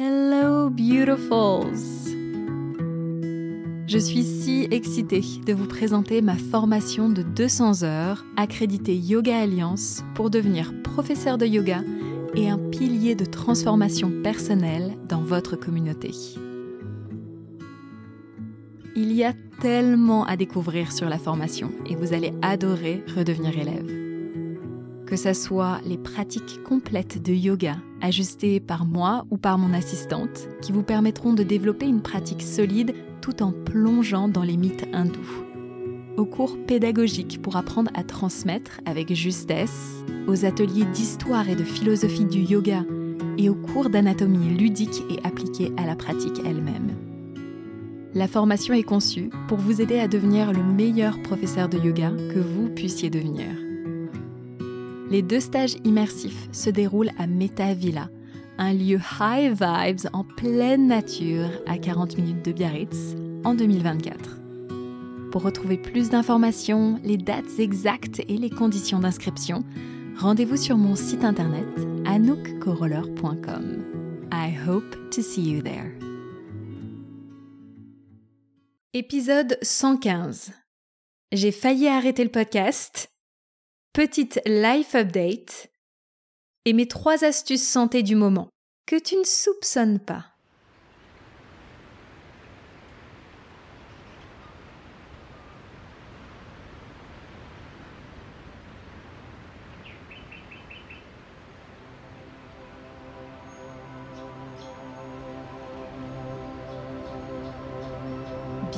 [0.00, 2.14] Hello beautifuls
[3.88, 10.04] Je suis si excitée de vous présenter ma formation de 200 heures accréditée Yoga Alliance
[10.14, 11.82] pour devenir professeur de yoga
[12.36, 16.12] et un pilier de transformation personnelle dans votre communauté.
[18.94, 24.07] Il y a tellement à découvrir sur la formation et vous allez adorer redevenir élève.
[25.08, 30.50] Que ce soit les pratiques complètes de yoga ajustées par moi ou par mon assistante
[30.60, 35.46] qui vous permettront de développer une pratique solide tout en plongeant dans les mythes hindous.
[36.18, 42.26] Aux cours pédagogiques pour apprendre à transmettre avec justesse, aux ateliers d'histoire et de philosophie
[42.26, 42.84] du yoga
[43.38, 46.90] et aux cours d'anatomie ludique et appliquée à la pratique elle-même.
[48.12, 52.40] La formation est conçue pour vous aider à devenir le meilleur professeur de yoga que
[52.40, 53.67] vous puissiez devenir.
[55.10, 58.10] Les deux stages immersifs se déroulent à Meta Villa,
[58.58, 64.38] un lieu high vibes en pleine nature à 40 minutes de Biarritz en 2024.
[65.30, 69.64] Pour retrouver plus d'informations, les dates exactes et les conditions d'inscription,
[70.18, 71.66] rendez-vous sur mon site internet
[72.04, 73.84] anoukcoroller.com.
[74.32, 75.92] I hope to see you there.
[78.94, 80.52] Épisode 115.
[81.32, 83.10] J'ai failli arrêter le podcast.
[83.98, 85.66] Petite life update.
[86.64, 88.46] Et mes trois astuces santé du moment
[88.86, 90.24] que tu ne soupçonnes pas.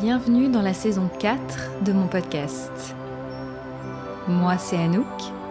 [0.01, 2.97] Bienvenue dans la saison 4 de mon podcast.
[4.31, 5.07] Moi, c'est Anouk,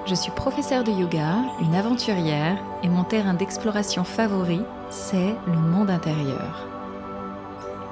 [0.06, 5.90] je suis professeure de yoga, une aventurière, et mon terrain d'exploration favori, c'est le monde
[5.90, 6.66] intérieur.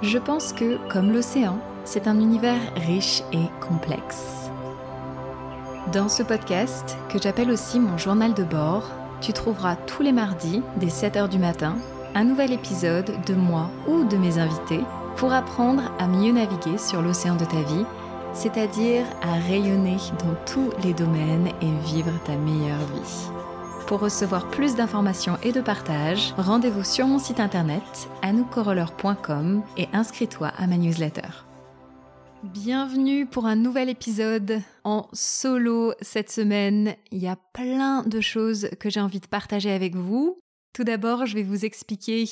[0.01, 4.49] Je pense que, comme l'océan, c'est un univers riche et complexe.
[5.91, 8.89] Dans ce podcast, que j'appelle aussi mon journal de bord,
[9.19, 11.75] tu trouveras tous les mardis, dès 7h du matin,
[12.15, 14.85] un nouvel épisode de moi ou de mes invités
[15.17, 17.85] pour apprendre à mieux naviguer sur l'océan de ta vie,
[18.37, 23.31] c'est-à-dire à rayonner dans tous les domaines et vivre ta meilleure vie.
[23.87, 27.81] Pour recevoir plus d'informations et de partage, rendez-vous sur mon site internet
[28.21, 31.29] anoukcoroller.com et inscris-toi à ma newsletter.
[32.43, 36.95] Bienvenue pour un nouvel épisode en solo cette semaine.
[37.11, 40.37] Il y a plein de choses que j'ai envie de partager avec vous.
[40.73, 42.29] Tout d'abord, je vais vous expliquer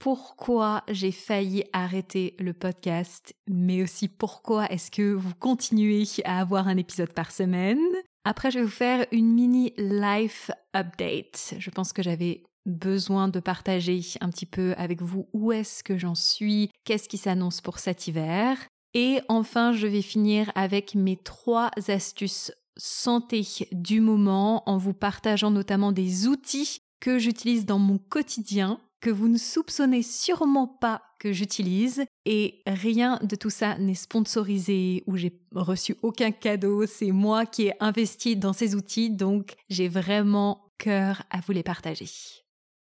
[0.00, 6.68] pourquoi j'ai failli arrêter le podcast, mais aussi pourquoi est-ce que vous continuez à avoir
[6.68, 7.78] un épisode par semaine.
[8.24, 11.54] Après, je vais vous faire une mini life update.
[11.58, 15.98] Je pense que j'avais besoin de partager un petit peu avec vous où est-ce que
[15.98, 18.56] j'en suis, qu'est-ce qui s'annonce pour cet hiver.
[18.94, 25.50] Et enfin, je vais finir avec mes trois astuces santé du moment en vous partageant
[25.50, 31.32] notamment des outils que j'utilise dans mon quotidien que vous ne soupçonnez sûrement pas que
[31.32, 37.46] j'utilise et rien de tout ça n'est sponsorisé ou j'ai reçu aucun cadeau, c'est moi
[37.46, 42.08] qui ai investi dans ces outils donc j'ai vraiment cœur à vous les partager.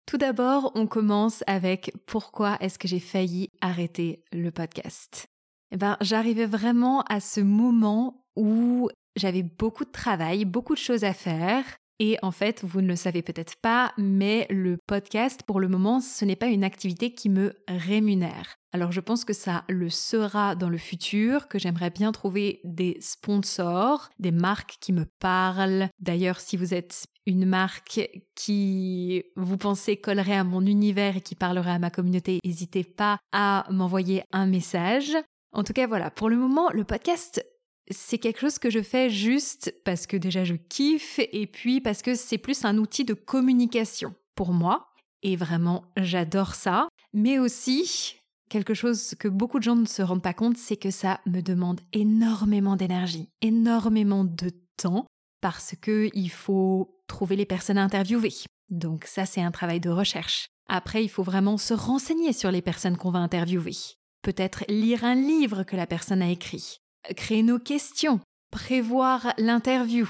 [0.06, 5.26] Tout d'abord, on commence avec pourquoi est-ce que j'ai failli arrêter le podcast.
[5.70, 11.04] Eh ben, j'arrivais vraiment à ce moment où j'avais beaucoup de travail, beaucoup de choses
[11.04, 11.64] à faire,
[11.98, 16.00] et en fait, vous ne le savez peut-être pas, mais le podcast, pour le moment,
[16.00, 18.56] ce n'est pas une activité qui me rémunère.
[18.72, 22.97] Alors je pense que ça le sera dans le futur, que j'aimerais bien trouver des
[23.00, 25.88] sponsors, des marques qui me parlent.
[26.00, 28.00] D'ailleurs, si vous êtes une marque
[28.34, 33.19] qui vous pensez collerait à mon univers et qui parlerait à ma communauté, n'hésitez pas
[33.32, 35.12] à m'envoyer un message.
[35.53, 37.44] En tout cas, voilà, pour le moment, le podcast
[37.91, 42.03] c'est quelque chose que je fais juste parce que déjà je kiffe et puis parce
[42.03, 44.88] que c'est plus un outil de communication pour moi.
[45.22, 46.88] Et vraiment, j'adore ça.
[47.12, 48.16] Mais aussi,
[48.48, 51.41] quelque chose que beaucoup de gens ne se rendent pas compte, c'est que ça me
[51.41, 55.06] demande énormément d'énergie, énormément de temps,
[55.41, 58.33] parce que il faut trouver les personnes à interviewer.
[58.71, 60.47] Donc ça, c'est un travail de recherche.
[60.68, 63.77] Après, il faut vraiment se renseigner sur les personnes qu'on va interviewer.
[64.22, 66.81] Peut-être lire un livre que la personne a écrit
[67.16, 68.21] créer nos questions,
[68.51, 70.09] prévoir l'interview.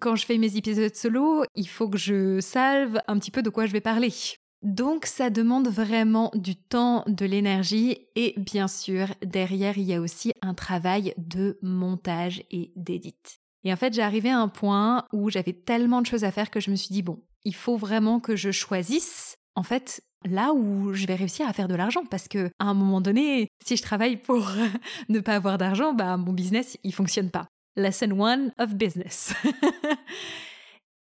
[0.00, 3.50] Quand je fais mes épisodes solo, il faut que je salve un petit peu de
[3.50, 4.12] quoi je vais parler.
[4.62, 10.00] Donc ça demande vraiment du temps, de l'énergie et bien sûr derrière il y a
[10.00, 13.16] aussi un travail de montage et d'édit.
[13.64, 16.50] Et en fait j'ai arrivé à un point où j'avais tellement de choses à faire
[16.50, 20.52] que je me suis dit bon, il faut vraiment que je choisisse en fait là
[20.52, 23.76] où je vais réussir à faire de l'argent parce que à un moment donné, si
[23.76, 24.50] je travaille pour
[25.08, 27.46] ne pas avoir d'argent, bah mon business il fonctionne pas.
[27.76, 29.34] Lesson one of business.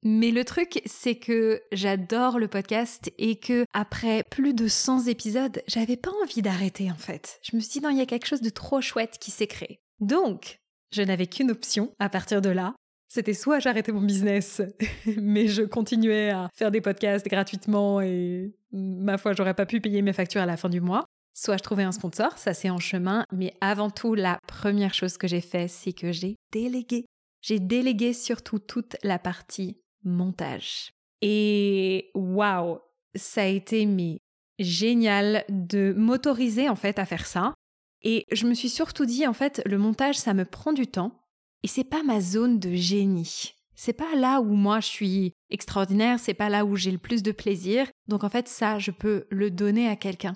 [0.04, 5.60] Mais le truc, c'est que j'adore le podcast et que après plus de 100 épisodes,
[5.66, 7.40] j'avais pas envie d'arrêter en fait.
[7.42, 9.48] Je me suis dit non, il y a quelque chose de trop chouette qui s'est
[9.48, 9.80] créé.
[10.00, 10.60] Donc,
[10.92, 12.74] je n'avais qu'une option à partir de là.
[13.08, 14.60] C'était soit j'arrêtais mon business,
[15.16, 20.02] mais je continuais à faire des podcasts gratuitement et ma foi, j'aurais pas pu payer
[20.02, 21.06] mes factures à la fin du mois.
[21.34, 25.16] Soit je trouvais un sponsor, ça c'est en chemin, mais avant tout, la première chose
[25.16, 27.06] que j'ai fait, c'est que j'ai délégué.
[27.40, 30.90] J'ai délégué surtout toute la partie montage.
[31.22, 32.80] Et waouh,
[33.14, 34.18] ça a été mais
[34.58, 37.54] génial de m'autoriser en fait à faire ça.
[38.02, 41.17] Et je me suis surtout dit en fait le montage ça me prend du temps
[41.62, 43.54] et c'est pas ma zone de génie.
[43.74, 47.22] C'est pas là où moi je suis extraordinaire, c'est pas là où j'ai le plus
[47.22, 47.86] de plaisir.
[48.08, 50.34] Donc en fait ça je peux le donner à quelqu'un.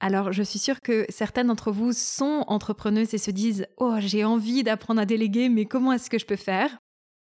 [0.00, 4.24] Alors je suis sûre que certaines d'entre vous sont entrepreneuses et se disent "Oh, j'ai
[4.24, 6.76] envie d'apprendre à déléguer mais comment est-ce que je peux faire?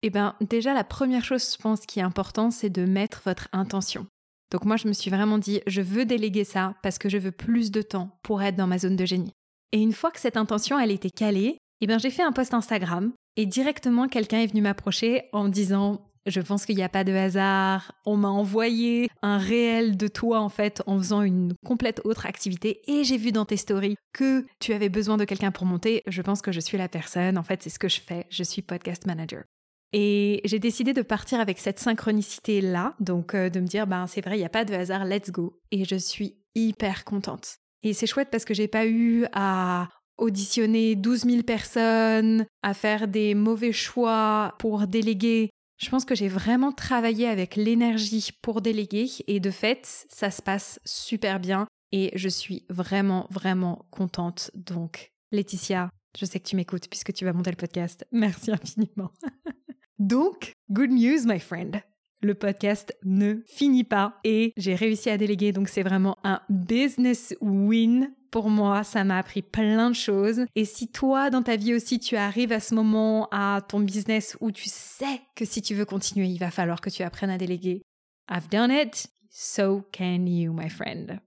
[0.05, 3.47] Eh bien, déjà, la première chose, je pense, qui est important, c'est de mettre votre
[3.53, 4.05] intention.
[4.51, 7.31] Donc moi, je me suis vraiment dit, je veux déléguer ça parce que je veux
[7.31, 9.31] plus de temps pour être dans ma zone de génie.
[9.71, 12.53] Et une fois que cette intention, elle était calée, eh bien, j'ai fait un post
[12.53, 16.89] Instagram et directement, quelqu'un est venu m'approcher en me disant, je pense qu'il n'y a
[16.89, 17.93] pas de hasard.
[18.05, 22.81] On m'a envoyé un réel de toi en fait en faisant une complète autre activité
[22.87, 26.01] et j'ai vu dans tes stories que tu avais besoin de quelqu'un pour monter.
[26.07, 27.37] Je pense que je suis la personne.
[27.37, 28.25] En fait, c'est ce que je fais.
[28.29, 29.43] Je suis podcast manager.
[29.91, 34.21] Et j'ai décidé de partir avec cette synchronicité-là, donc euh, de me dire, ben c'est
[34.21, 35.59] vrai, il n'y a pas de hasard, let's go.
[35.71, 37.57] Et je suis hyper contente.
[37.83, 43.07] Et c'est chouette parce que j'ai pas eu à auditionner 12 000 personnes, à faire
[43.07, 45.49] des mauvais choix pour déléguer.
[45.77, 50.41] Je pense que j'ai vraiment travaillé avec l'énergie pour déléguer et de fait, ça se
[50.41, 54.51] passe super bien et je suis vraiment, vraiment contente.
[54.55, 58.05] Donc, Laetitia, je sais que tu m'écoutes puisque tu vas monter le podcast.
[58.11, 59.11] Merci infiniment.
[59.99, 61.81] Donc, good news, my friend.
[62.23, 67.35] Le podcast ne finit pas et j'ai réussi à déléguer, donc c'est vraiment un business
[67.41, 70.45] win pour moi, ça m'a appris plein de choses.
[70.55, 74.37] Et si toi, dans ta vie aussi, tu arrives à ce moment, à ton business
[74.39, 77.37] où tu sais que si tu veux continuer, il va falloir que tu apprennes à
[77.37, 77.83] déléguer.
[78.31, 81.19] I've done it, so can you, my friend.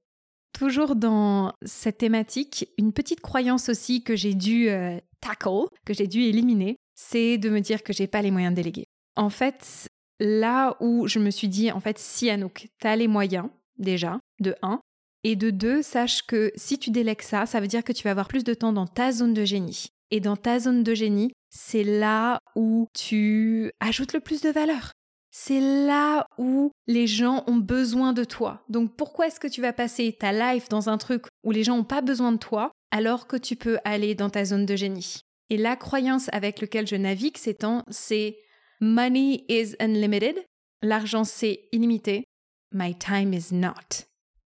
[0.53, 6.07] Toujours dans cette thématique, une petite croyance aussi que j'ai dû euh, tackle, que j'ai
[6.07, 8.87] dû éliminer, c'est de me dire que j'ai pas les moyens de déléguer.
[9.15, 9.89] En fait,
[10.21, 13.49] là où je me suis dit, en fait, si Anouk, as les moyens,
[13.79, 14.81] déjà, de 1,
[15.25, 18.13] et de 2, sache que si tu délègues ça, ça veut dire que tu vas
[18.13, 19.89] avoir plus de temps dans ta zone de génie.
[20.11, 24.93] Et dans ta zone de génie, c'est là où tu ajoutes le plus de valeur.
[25.31, 28.65] C'est là où les gens ont besoin de toi.
[28.69, 31.77] Donc pourquoi est-ce que tu vas passer ta life dans un truc où les gens
[31.77, 35.21] n'ont pas besoin de toi alors que tu peux aller dans ta zone de génie?
[35.51, 38.39] Et la croyance avec laquelle je navigue ces temps, c'est
[38.81, 40.45] Money is unlimited.
[40.83, 42.25] L'argent, c'est illimité.
[42.73, 44.05] My time is not.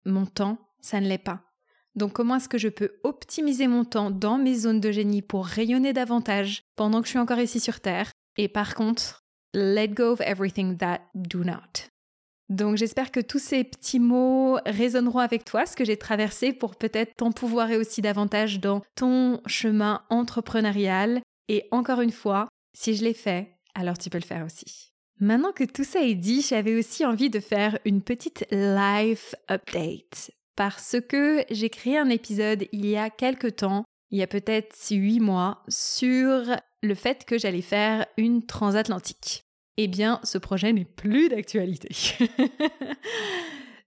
[0.05, 1.43] Mon temps, ça ne l'est pas.
[1.95, 5.45] Donc comment est-ce que je peux optimiser mon temps dans mes zones de génie pour
[5.45, 8.11] rayonner davantage pendant que je suis encore ici sur Terre?
[8.37, 11.87] Et par contre, let go of everything that do not.
[12.49, 16.75] Donc j'espère que tous ces petits mots résonneront avec toi, ce que j'ai traversé pour
[16.75, 21.21] peut-être t'empouvoirer aussi davantage dans ton chemin entrepreneurial.
[21.49, 24.91] Et encore une fois, si je l'ai fait, alors tu peux le faire aussi.
[25.19, 30.31] Maintenant que tout ça est dit, j'avais aussi envie de faire une petite life update
[30.55, 34.75] parce que j'ai créé un épisode il y a quelque temps, il y a peut-être
[34.91, 36.43] huit mois, sur
[36.83, 39.43] le fait que j'allais faire une transatlantique
[39.77, 41.89] eh bien, ce projet n'est plus d'actualité.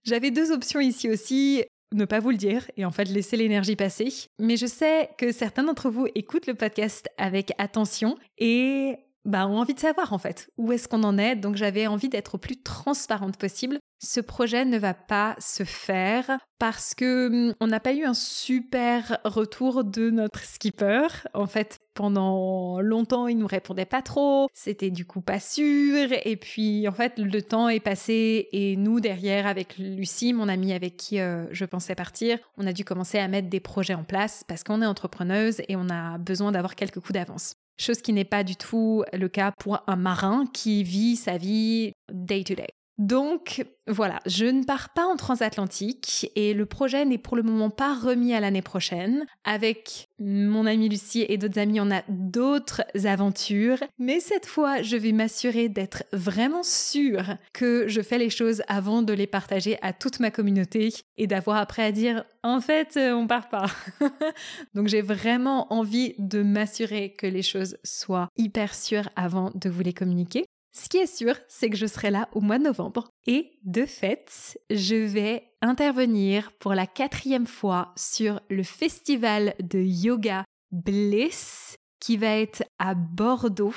[0.03, 3.75] J'avais deux options ici aussi, ne pas vous le dire et en fait laisser l'énergie
[3.75, 4.09] passer.
[4.39, 9.59] Mais je sais que certains d'entre vous écoutent le podcast avec attention et bah, ont
[9.59, 11.35] envie de savoir en fait où est-ce qu'on en est.
[11.35, 16.39] Donc j'avais envie d'être au plus transparente possible ce projet ne va pas se faire
[16.57, 21.07] parce que hum, on n'a pas eu un super retour de notre skipper.
[21.33, 24.47] En fait, pendant longtemps, il nous répondait pas trop.
[24.53, 26.09] C'était du coup pas sûr.
[26.25, 30.73] Et puis, en fait, le temps est passé et nous, derrière, avec Lucie, mon amie
[30.73, 34.03] avec qui euh, je pensais partir, on a dû commencer à mettre des projets en
[34.03, 38.13] place parce qu'on est entrepreneuse et on a besoin d'avoir quelques coups d'avance chose qui
[38.13, 42.55] n'est pas du tout le cas pour un marin qui vit sa vie day to
[42.55, 42.67] day.
[43.01, 47.71] Donc voilà, je ne pars pas en transatlantique et le projet n'est pour le moment
[47.71, 49.25] pas remis à l'année prochaine.
[49.43, 54.97] Avec mon amie Lucie et d'autres amis, on a d'autres aventures, mais cette fois, je
[54.97, 59.93] vais m'assurer d'être vraiment sûre que je fais les choses avant de les partager à
[59.93, 63.65] toute ma communauté et d'avoir après à dire en fait, euh, on part pas.
[64.75, 69.81] Donc j'ai vraiment envie de m'assurer que les choses soient hyper sûres avant de vous
[69.81, 70.45] les communiquer.
[70.73, 73.09] Ce qui est sûr, c'est que je serai là au mois de novembre.
[73.27, 80.45] Et de fait, je vais intervenir pour la quatrième fois sur le festival de yoga
[80.71, 83.73] Bliss qui va être à Bordeaux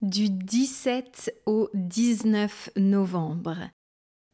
[0.00, 3.56] du 17 au 19 novembre.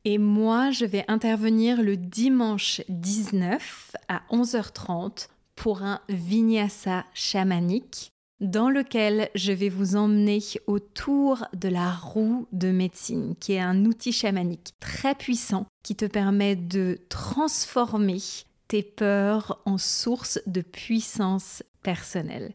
[0.04, 8.11] Et moi, je vais intervenir le dimanche 19 à 11h30 pour un vinyasa chamanique
[8.42, 13.84] dans lequel je vais vous emmener autour de la roue de médecine, qui est un
[13.84, 18.18] outil chamanique très puissant qui te permet de transformer
[18.66, 22.52] tes peurs en source de puissance personnelle.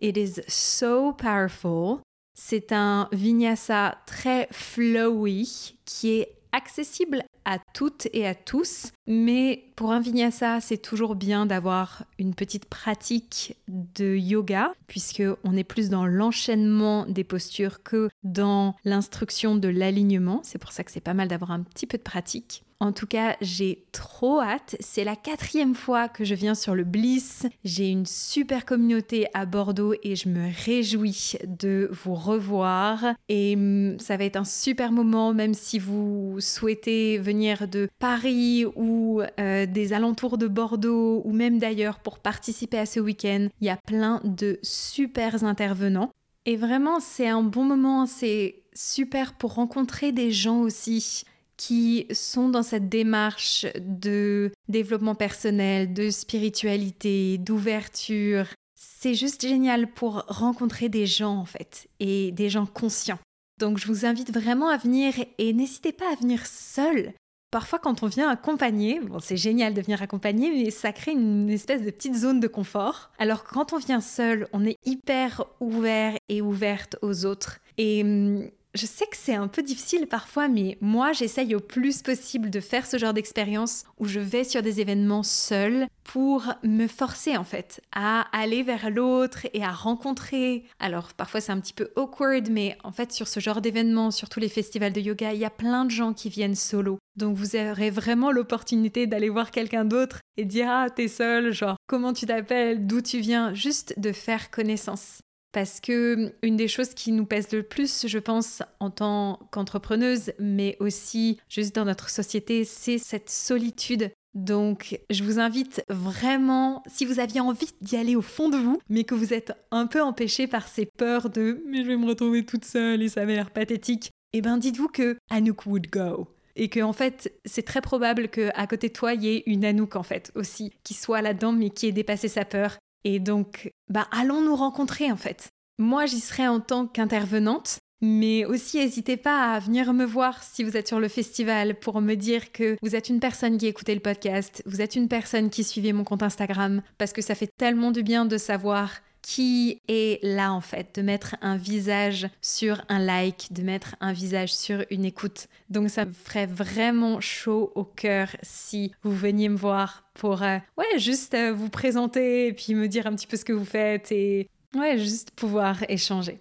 [0.00, 2.00] It is so powerful.
[2.34, 9.90] C'est un vinyasa très flowy qui est accessible à toutes et à tous, mais pour
[9.90, 15.88] un vinyasa, c'est toujours bien d'avoir une petite pratique de yoga, puisque on est plus
[15.88, 20.40] dans l'enchaînement des postures que dans l'instruction de l'alignement.
[20.44, 22.64] C'est pour ça que c'est pas mal d'avoir un petit peu de pratique.
[22.80, 24.76] En tout cas, j'ai trop hâte.
[24.78, 27.44] C'est la quatrième fois que je viens sur le Bliss.
[27.64, 33.04] J'ai une super communauté à Bordeaux et je me réjouis de vous revoir.
[33.28, 38.66] Et hum, ça va être un super moment, même si vous souhaitez venir de Paris
[38.76, 43.48] ou euh, des alentours de Bordeaux ou même d'ailleurs pour participer à ce week-end.
[43.60, 46.10] Il y a plein de super intervenants.
[46.46, 48.06] Et vraiment, c'est un bon moment.
[48.06, 51.24] C'est super pour rencontrer des gens aussi
[51.56, 58.46] qui sont dans cette démarche de développement personnel, de spiritualité, d'ouverture.
[58.76, 63.18] C'est juste génial pour rencontrer des gens en fait, et des gens conscients.
[63.58, 67.12] Donc je vous invite vraiment à venir et n'hésitez pas à venir seul.
[67.50, 71.48] Parfois quand on vient accompagné, bon c'est génial de venir accompagné, mais ça crée une
[71.48, 73.10] espèce de petite zone de confort.
[73.18, 77.58] Alors quand on vient seul, on est hyper ouvert et ouverte aux autres.
[77.78, 82.00] Et hum, je sais que c'est un peu difficile parfois, mais moi j'essaye au plus
[82.02, 86.86] possible de faire ce genre d'expérience où je vais sur des événements seule pour me
[86.86, 90.64] forcer en fait à aller vers l'autre et à rencontrer.
[90.78, 94.28] Alors parfois c'est un petit peu awkward, mais en fait sur ce genre d'événements, sur
[94.28, 96.98] tous les festivals de yoga, il y a plein de gens qui viennent solo.
[97.16, 101.76] Donc vous aurez vraiment l'opportunité d'aller voir quelqu'un d'autre et dire ah t'es seul, genre
[101.88, 105.18] comment tu t'appelles, d'où tu viens, juste de faire connaissance.
[105.52, 110.32] Parce que une des choses qui nous pèse le plus, je pense, en tant qu'entrepreneuse,
[110.38, 114.10] mais aussi juste dans notre société, c'est cette solitude.
[114.34, 118.78] Donc, je vous invite vraiment, si vous aviez envie d'y aller au fond de vous,
[118.90, 122.06] mais que vous êtes un peu empêché par ces peurs de mais je vais me
[122.06, 126.28] retrouver toute seule et ça va l'air pathétique, eh ben dites-vous que Anouk would go
[126.54, 129.42] et que en fait c'est très probable que à côté de toi il y ait
[129.46, 133.20] une Anouk en fait aussi qui soit là-dedans mais qui ait dépassé sa peur et
[133.20, 135.48] donc, bah, allons nous rencontrer en fait.
[135.78, 140.64] Moi, j'y serai en tant qu'intervenante, mais aussi n'hésitez pas à venir me voir si
[140.64, 143.94] vous êtes sur le festival pour me dire que vous êtes une personne qui écoutait
[143.94, 147.50] le podcast, vous êtes une personne qui suivait mon compte Instagram, parce que ça fait
[147.58, 148.92] tellement du bien de savoir
[149.28, 154.14] qui est là en fait, de mettre un visage sur un like, de mettre un
[154.14, 155.48] visage sur une écoute.
[155.68, 160.56] Donc ça me ferait vraiment chaud au cœur si vous veniez me voir pour euh,
[160.78, 163.66] ouais, juste euh, vous présenter et puis me dire un petit peu ce que vous
[163.66, 166.40] faites et ouais, juste pouvoir échanger.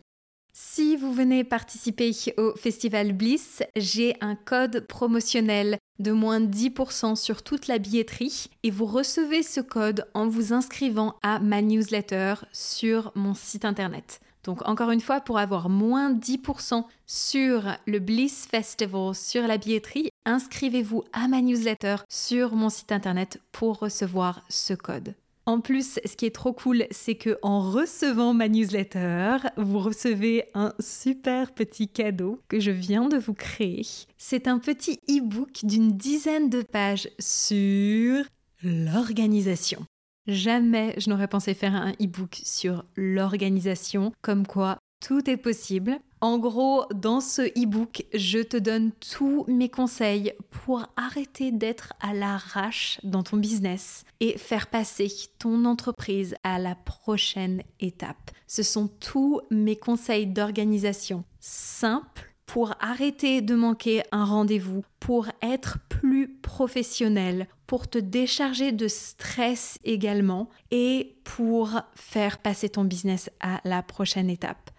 [0.60, 7.44] Si vous venez participer au Festival Bliss, j'ai un code promotionnel de moins 10% sur
[7.44, 13.12] toute la billetterie et vous recevez ce code en vous inscrivant à ma newsletter sur
[13.14, 14.20] mon site internet.
[14.46, 20.10] Donc encore une fois, pour avoir moins 10% sur le Bliss Festival sur la billetterie,
[20.26, 25.14] inscrivez-vous à ma newsletter sur mon site internet pour recevoir ce code.
[25.48, 30.44] En plus, ce qui est trop cool, c'est que en recevant ma newsletter, vous recevez
[30.54, 33.88] un super petit cadeau que je viens de vous créer.
[34.18, 38.25] C'est un petit e-book d'une dizaine de pages sur
[38.62, 39.86] l'organisation.
[40.27, 46.00] Jamais je n'aurais pensé faire un e-book sur l'organisation, comme quoi tout est possible.
[46.20, 52.13] En gros, dans ce e-book, je te donne tous mes conseils pour arrêter d'être à
[52.13, 58.32] l'arrache dans ton business et faire passer ton entreprise à la prochaine étape.
[58.48, 65.77] Ce sont tous mes conseils d'organisation simples pour arrêter de manquer un rendez-vous, pour être
[65.89, 73.60] plus professionnel, pour te décharger de stress également et pour faire passer ton business à
[73.66, 74.72] la prochaine étape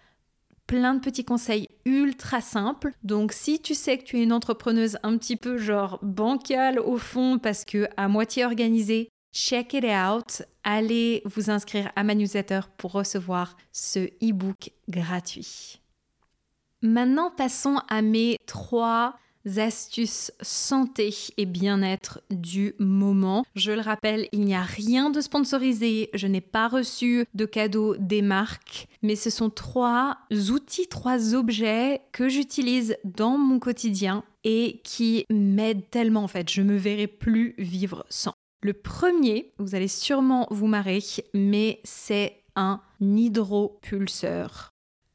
[0.69, 2.93] plein de petits conseils ultra simples.
[3.01, 6.99] Donc si tu sais que tu es une entrepreneuse un petit peu genre bancale au
[6.99, 10.43] fond parce que à moitié organisée, check it out.
[10.63, 15.81] Allez vous inscrire à ma newsletter pour recevoir ce e-book gratuit.
[16.83, 19.15] Maintenant, passons à mes trois
[19.57, 23.45] astuces santé et bien-être du moment.
[23.55, 27.95] Je le rappelle, il n'y a rien de sponsorisé, je n'ai pas reçu de cadeaux
[27.97, 30.17] des marques, mais ce sont trois
[30.51, 36.49] outils, trois objets que j'utilise dans mon quotidien et qui m'aident tellement en fait.
[36.49, 38.33] Je me verrai plus vivre sans.
[38.61, 40.99] Le premier, vous allez sûrement vous marrer,
[41.33, 44.71] mais c'est un hydropulseur.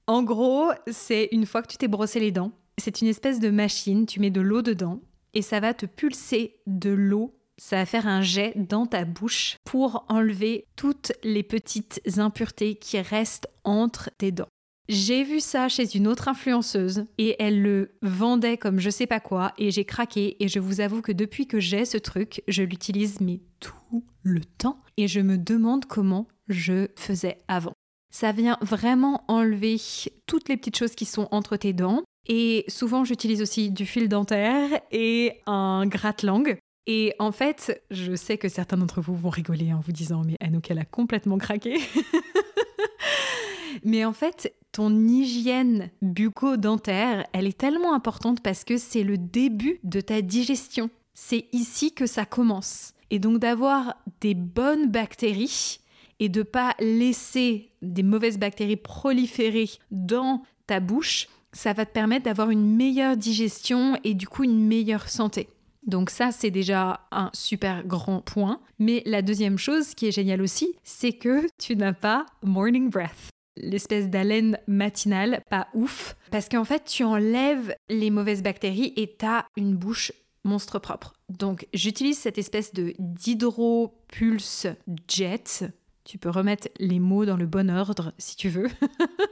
[0.06, 3.50] En gros, c'est une fois que tu t'es brossé les dents, c'est une espèce de
[3.50, 5.00] machine, tu mets de l'eau dedans
[5.32, 7.34] et ça va te pulser de l'eau.
[7.56, 13.00] Ça va faire un jet dans ta bouche pour enlever toutes les petites impuretés qui
[13.00, 14.48] restent entre tes dents.
[14.88, 19.20] J'ai vu ça chez une autre influenceuse et elle le vendait comme je sais pas
[19.20, 22.62] quoi et j'ai craqué et je vous avoue que depuis que j'ai ce truc, je
[22.62, 27.72] l'utilise mais tout le temps et je me demande comment je faisais avant.
[28.12, 29.80] Ça vient vraiment enlever
[30.26, 32.02] toutes les petites choses qui sont entre tes dents.
[32.26, 36.58] Et souvent, j'utilise aussi du fil dentaire et un gratte-langue.
[36.86, 40.36] Et en fait, je sais que certains d'entre vous vont rigoler en vous disant Mais
[40.40, 41.78] Anouk, elle a complètement craqué.
[43.84, 49.80] Mais en fait, ton hygiène bucco-dentaire, elle est tellement importante parce que c'est le début
[49.82, 50.90] de ta digestion.
[51.14, 52.94] C'est ici que ça commence.
[53.10, 55.80] Et donc d'avoir des bonnes bactéries,
[56.20, 62.24] et de pas laisser des mauvaises bactéries proliférer dans ta bouche, ça va te permettre
[62.24, 65.48] d'avoir une meilleure digestion et du coup une meilleure santé.
[65.86, 68.60] Donc ça, c'est déjà un super grand point.
[68.78, 73.30] Mais la deuxième chose qui est géniale aussi, c'est que tu n'as pas morning breath
[73.56, 79.24] l'espèce d'haleine matinale, pas ouf, parce qu'en fait, tu enlèves les mauvaises bactéries et tu
[79.24, 80.12] as une bouche
[80.44, 81.14] monstre propre.
[81.28, 84.66] Donc, j'utilise cette espèce de d'hydropulse
[85.08, 85.64] jet
[86.04, 88.68] tu peux remettre les mots dans le bon ordre si tu veux.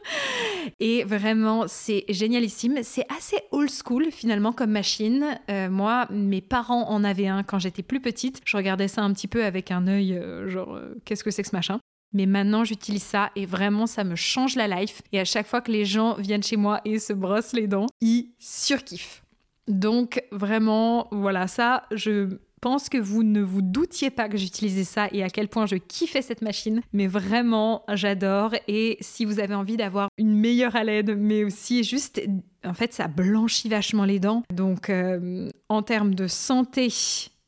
[0.81, 2.79] et vraiment, c'est génialissime.
[2.83, 5.39] C'est assez old school finalement comme machine.
[5.51, 8.41] Euh, moi, mes parents en avaient un quand j'étais plus petite.
[8.45, 11.43] Je regardais ça un petit peu avec un œil euh, genre euh, qu'est-ce que c'est
[11.43, 11.79] que ce machin?
[12.15, 15.03] Mais maintenant, j'utilise ça et vraiment, ça me change la life.
[15.13, 17.87] Et à chaque fois que les gens viennent chez moi et se brossent les dents,
[18.01, 19.23] ils surkiffent.
[19.69, 25.09] Donc vraiment, voilà, ça, je pense que vous ne vous doutiez pas que j'utilisais ça
[25.13, 26.81] et à quel point je kiffais cette machine.
[26.95, 28.55] Mais vraiment, j'adore.
[28.69, 32.23] Et si vous avez envie d'avoir une meilleure haleine, mais aussi juste,
[32.65, 34.45] en fait, ça blanchit vachement les dents.
[34.55, 36.89] Donc, euh, en termes de santé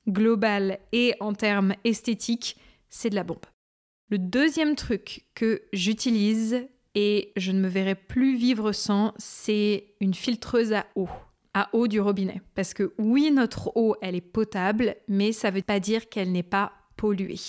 [0.08, 2.56] globale et en termes esthétiques,
[2.90, 3.46] c'est de la bombe.
[4.10, 10.14] Le deuxième truc que j'utilise et je ne me verrai plus vivre sans, c'est une
[10.14, 11.08] filtreuse à eau
[11.54, 12.42] à eau du robinet.
[12.54, 16.32] Parce que oui, notre eau, elle est potable, mais ça ne veut pas dire qu'elle
[16.32, 17.40] n'est pas polluée.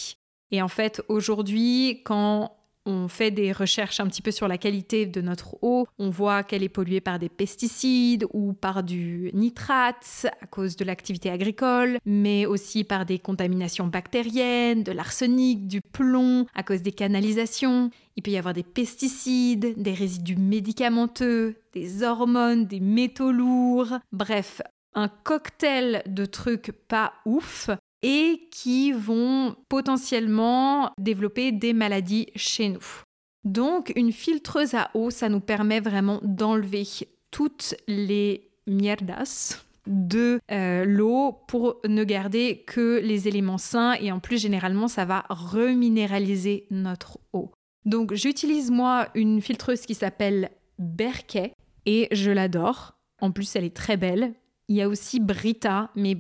[0.52, 5.06] Et en fait, aujourd'hui, quand on fait des recherches un petit peu sur la qualité
[5.06, 10.28] de notre eau, on voit qu'elle est polluée par des pesticides ou par du nitrate
[10.42, 16.46] à cause de l'activité agricole, mais aussi par des contaminations bactériennes, de l'arsenic, du plomb
[16.54, 17.90] à cause des canalisations.
[18.16, 24.62] Il peut y avoir des pesticides, des résidus médicamenteux, des hormones, des métaux lourds, bref,
[24.96, 27.70] un cocktail de trucs pas ouf
[28.06, 33.02] et qui vont potentiellement développer des maladies chez nous.
[33.44, 36.84] Donc une filtreuse à eau, ça nous permet vraiment d'enlever
[37.32, 44.20] toutes les mierdas de euh, l'eau pour ne garder que les éléments sains et en
[44.20, 47.52] plus généralement ça va reminéraliser notre eau.
[47.86, 51.54] Donc j'utilise moi une filtreuse qui s'appelle Berkey
[51.88, 52.98] et je l'adore.
[53.20, 54.34] En plus elle est très belle.
[54.68, 56.18] Il y a aussi Brita, mais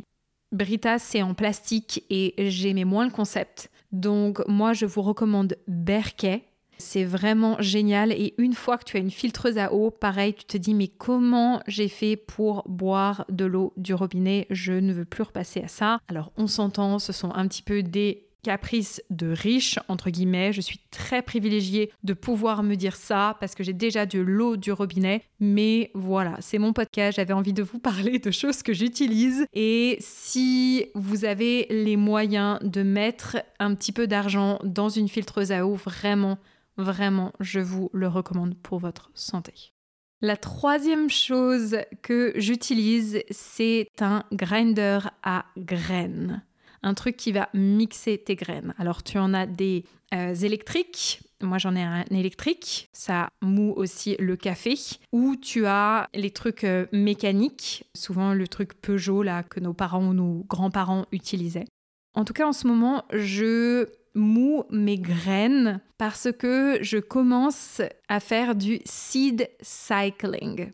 [0.56, 3.70] Brita, c'est en plastique et j'aimais moins le concept.
[3.92, 6.44] Donc moi, je vous recommande Berkey.
[6.78, 10.44] C'est vraiment génial et une fois que tu as une filtreuse à eau, pareil, tu
[10.44, 14.46] te dis mais comment j'ai fait pour boire de l'eau du robinet?
[14.50, 16.00] Je ne veux plus repasser à ça.
[16.10, 20.54] Alors on s'entend, ce sont un petit peu des caprice de riche, entre guillemets.
[20.54, 24.56] Je suis très privilégiée de pouvoir me dire ça parce que j'ai déjà de l'eau
[24.56, 25.24] du robinet.
[25.40, 27.16] Mais voilà, c'est mon podcast.
[27.16, 29.48] J'avais envie de vous parler de choses que j'utilise.
[29.54, 35.52] Et si vous avez les moyens de mettre un petit peu d'argent dans une filtreuse
[35.52, 36.38] à eau, vraiment,
[36.78, 39.74] vraiment, je vous le recommande pour votre santé.
[40.22, 46.44] La troisième chose que j'utilise, c'est un grinder à graines.
[46.86, 48.76] Un truc qui va mixer tes graines.
[48.78, 51.20] Alors tu en as des euh, électriques.
[51.42, 52.90] Moi j'en ai un électrique.
[52.94, 54.76] Ça moue aussi le café.
[55.12, 57.86] Ou tu as les trucs euh, mécaniques.
[57.96, 61.66] Souvent le truc Peugeot là que nos parents ou nos grands-parents utilisaient.
[62.14, 68.20] En tout cas en ce moment je mou mes graines parce que je commence à
[68.20, 70.72] faire du seed cycling.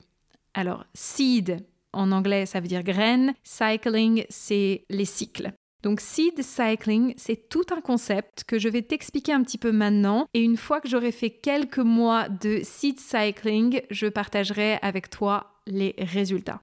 [0.54, 3.34] Alors, seed en anglais, ça veut dire graines.
[3.43, 5.54] Cycling, c'est les cycles.
[5.83, 10.27] Donc seed cycling, c'est tout un concept que je vais t'expliquer un petit peu maintenant.
[10.33, 15.55] Et une fois que j'aurai fait quelques mois de seed cycling, je partagerai avec toi
[15.67, 16.61] les résultats.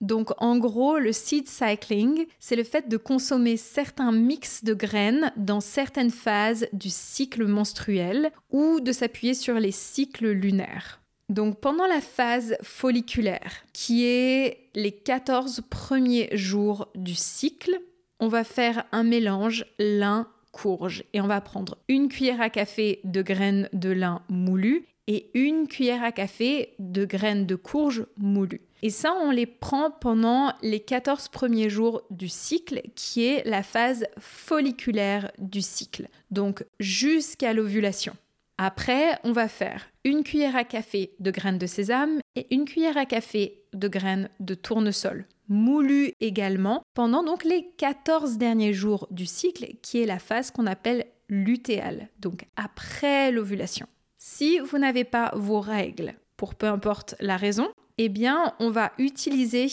[0.00, 5.30] Donc en gros, le seed cycling, c'est le fait de consommer certains mix de graines
[5.36, 11.00] dans certaines phases du cycle menstruel ou de s'appuyer sur les cycles lunaires.
[11.28, 17.78] Donc pendant la phase folliculaire, qui est les 14 premiers jours du cycle,
[18.20, 23.00] on va faire un mélange lin courge et on va prendre une cuillère à café
[23.04, 28.60] de graines de lin moulues et une cuillère à café de graines de courge moulues.
[28.82, 33.62] Et ça, on les prend pendant les 14 premiers jours du cycle, qui est la
[33.62, 38.14] phase folliculaire du cycle, donc jusqu'à l'ovulation.
[38.56, 42.96] Après, on va faire une cuillère à café de graines de sésame et une cuillère
[42.96, 49.26] à café de graines de tournesol, moulues également, pendant donc les 14 derniers jours du
[49.26, 53.86] cycle, qui est la phase qu'on appelle lutéale, donc après l'ovulation.
[54.16, 58.92] Si vous n'avez pas vos règles, pour peu importe la raison, eh bien, on va
[58.96, 59.66] utiliser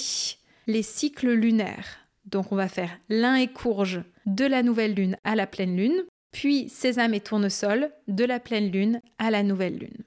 [0.68, 2.00] les cycles lunaires.
[2.26, 6.04] Donc, on va faire lin et courge de la nouvelle lune à la pleine lune,
[6.32, 10.04] puis sésame et tournesol de la pleine lune à la nouvelle lune.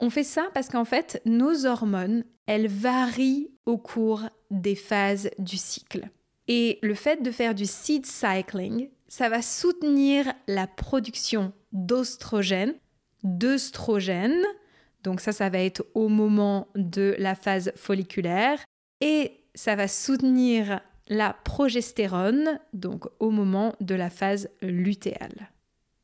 [0.00, 5.56] On fait ça parce qu'en fait, nos hormones, elles varient au cours des phases du
[5.56, 6.08] cycle.
[6.48, 12.74] Et le fait de faire du seed cycling, ça va soutenir la production d'ostrogène,
[13.22, 14.44] d'œstrogène,
[15.04, 18.58] donc ça, ça va être au moment de la phase folliculaire.
[19.00, 25.50] Et ça va soutenir la progestérone, donc au moment de la phase lutéale.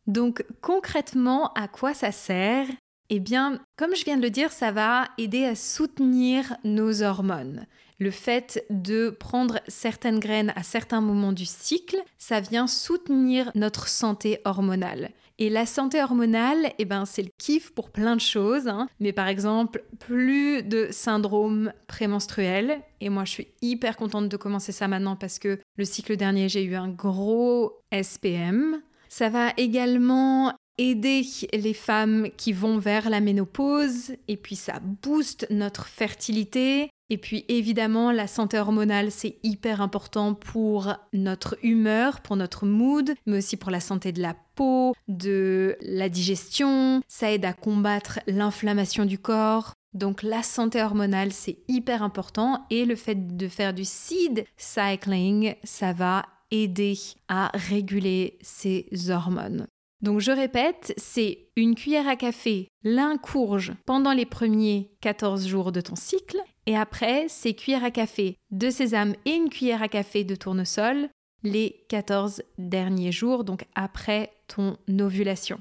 [0.06, 2.66] Donc concrètement, à quoi ça sert?
[3.12, 7.66] Eh bien, comme je viens de le dire, ça va aider à soutenir nos hormones.
[7.98, 13.88] Le fait de prendre certaines graines à certains moments du cycle, ça vient soutenir notre
[13.88, 15.10] santé hormonale.
[15.38, 18.68] Et la santé hormonale, eh ben, c'est le kiff pour plein de choses.
[18.68, 18.88] Hein.
[19.00, 22.80] Mais par exemple, plus de syndrome prémenstruel.
[23.00, 26.48] Et moi, je suis hyper contente de commencer ça maintenant parce que le cycle dernier,
[26.48, 28.82] j'ai eu un gros SPM.
[29.08, 35.46] Ça va également aider les femmes qui vont vers la ménopause et puis ça booste
[35.50, 36.90] notre fertilité.
[37.10, 43.12] Et puis évidemment, la santé hormonale, c'est hyper important pour notre humeur, pour notre mood,
[43.26, 47.02] mais aussi pour la santé de la peau, de la digestion.
[47.08, 49.74] Ça aide à combattre l'inflammation du corps.
[49.92, 55.56] Donc la santé hormonale, c'est hyper important et le fait de faire du seed cycling,
[55.62, 56.96] ça va aider
[57.28, 59.66] à réguler ces hormones.
[60.02, 65.72] Donc je répète, c'est une cuillère à café, l'un courge pendant les premiers 14 jours
[65.72, 69.88] de ton cycle, et après c'est cuillère à café de sésame et une cuillère à
[69.88, 71.10] café de tournesol
[71.42, 75.60] les 14 derniers jours, donc après ton ovulation.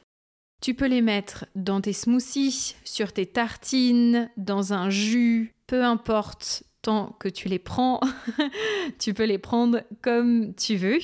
[0.62, 6.63] Tu peux les mettre dans tes smoothies, sur tes tartines, dans un jus, peu importe
[6.82, 8.02] tant que tu les prends,
[8.99, 10.99] tu peux les prendre comme tu veux.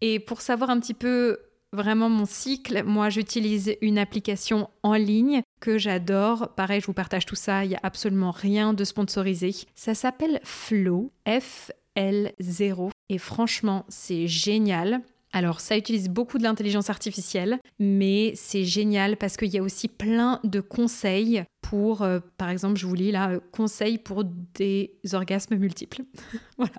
[0.00, 1.38] Et pour savoir un petit peu
[1.72, 6.54] vraiment mon cycle, moi j'utilise une application en ligne que j'adore.
[6.54, 9.54] Pareil, je vous partage tout ça, il n'y a absolument rien de sponsorisé.
[9.74, 12.90] Ça s'appelle Flow, F-L-0.
[13.10, 15.00] Et franchement, c'est génial.
[15.38, 19.86] Alors, ça utilise beaucoup de l'intelligence artificielle, mais c'est génial parce qu'il y a aussi
[19.86, 24.90] plein de conseils pour, euh, par exemple, je vous lis là, euh, conseils pour des
[25.12, 26.02] orgasmes multiples.
[26.58, 26.72] voilà,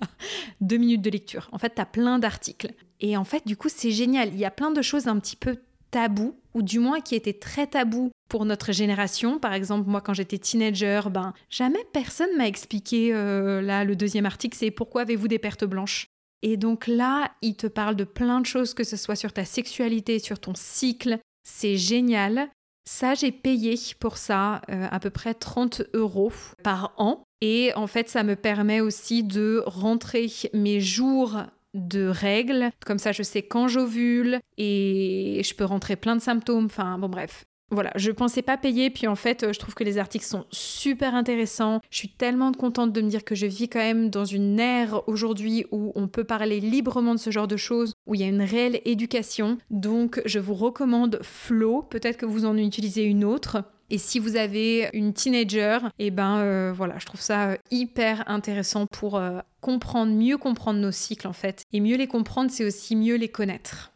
[0.60, 1.48] deux minutes de lecture.
[1.54, 2.74] En fait, tu as plein d'articles.
[3.00, 4.28] Et en fait, du coup, c'est génial.
[4.34, 5.56] Il y a plein de choses un petit peu
[5.90, 9.40] tabous, ou du moins qui étaient très tabous pour notre génération.
[9.40, 14.26] Par exemple, moi, quand j'étais teenager, ben, jamais personne m'a expliqué, euh, là, le deuxième
[14.26, 16.10] article, c'est pourquoi avez-vous des pertes blanches?
[16.42, 19.46] Et donc là, il te parle de plein de choses, que ce soit sur ta
[19.46, 21.20] sexualité, sur ton cycle.
[21.44, 22.50] C'est génial.
[22.86, 26.32] Ça, j'ai payé pour ça euh, à peu près 30 euros
[26.64, 27.24] par an.
[27.42, 31.38] Et en fait, ça me permet aussi de rentrer mes jours
[31.74, 32.72] de règles.
[32.86, 36.66] Comme ça, je sais quand j'ovule et je peux rentrer plein de symptômes.
[36.66, 37.46] Enfin, bon, bref.
[37.72, 40.46] Voilà, je pensais pas payer, puis en fait, euh, je trouve que les articles sont
[40.50, 41.82] super intéressants.
[41.92, 45.08] Je suis tellement contente de me dire que je vis quand même dans une ère
[45.08, 48.28] aujourd'hui où on peut parler librement de ce genre de choses, où il y a
[48.28, 49.60] une réelle éducation.
[49.70, 51.84] Donc, je vous recommande Flow.
[51.84, 53.64] Peut-être que vous en utilisez une autre.
[53.92, 57.58] Et si vous avez une teenager, et eh ben euh, voilà, je trouve ça euh,
[57.72, 59.20] hyper intéressant pour
[59.62, 61.64] comprendre, mieux comprendre nos cycles en fait.
[61.74, 63.92] Et mieux les comprendre, c'est aussi mieux les connaître.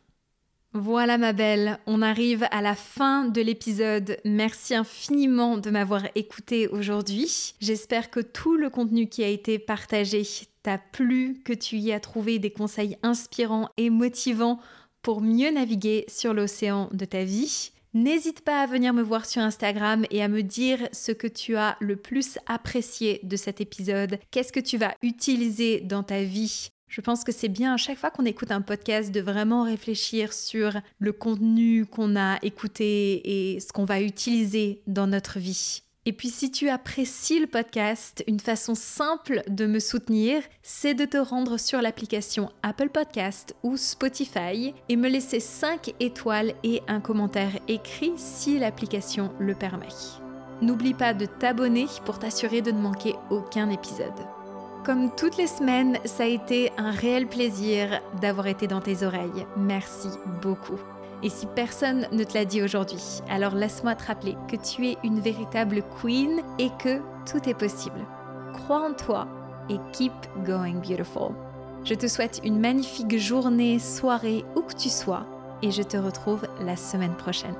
[0.75, 4.17] Voilà ma belle, on arrive à la fin de l'épisode.
[4.25, 7.53] Merci infiniment de m'avoir écouté aujourd'hui.
[7.61, 10.23] J'espère que tout le contenu qui a été partagé
[10.63, 14.59] t'a plu, que tu y as trouvé des conseils inspirants et motivants
[15.03, 17.71] pour mieux naviguer sur l'océan de ta vie.
[17.93, 21.55] N'hésite pas à venir me voir sur Instagram et à me dire ce que tu
[21.55, 24.17] as le plus apprécié de cet épisode.
[24.31, 26.71] Qu'est-ce que tu vas utiliser dans ta vie?
[26.93, 30.31] Je pense que c'est bien à chaque fois qu'on écoute un podcast de vraiment réfléchir
[30.31, 35.81] sur le contenu qu'on a écouté et ce qu'on va utiliser dans notre vie.
[36.05, 41.05] Et puis si tu apprécies le podcast, une façon simple de me soutenir, c'est de
[41.05, 46.99] te rendre sur l'application Apple Podcast ou Spotify et me laisser 5 étoiles et un
[46.99, 49.87] commentaire écrit si l'application le permet.
[50.61, 54.13] N'oublie pas de t'abonner pour t'assurer de ne manquer aucun épisode.
[54.83, 59.47] Comme toutes les semaines, ça a été un réel plaisir d'avoir été dans tes oreilles.
[59.55, 60.09] Merci
[60.41, 60.77] beaucoup.
[61.23, 64.97] Et si personne ne te l'a dit aujourd'hui, alors laisse-moi te rappeler que tu es
[65.05, 68.05] une véritable queen et que tout est possible.
[68.51, 69.25] Crois en toi
[69.69, 70.11] et keep
[70.45, 71.31] going beautiful.
[71.85, 75.25] Je te souhaite une magnifique journée, soirée, où que tu sois,
[75.61, 77.55] et je te retrouve la semaine prochaine.